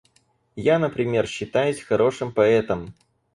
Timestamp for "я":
0.55-0.79